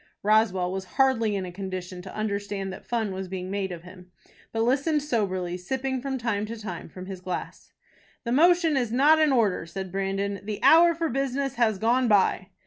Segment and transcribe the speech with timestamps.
[0.23, 4.09] Roswell was hardly in a condition to understand that fun was being made of him,
[4.51, 7.71] but listened soberly, sipping from time to time from his glass.
[8.23, 10.39] "The motion is not in order," said Brandon.
[10.43, 12.47] "The hour for business has gone by."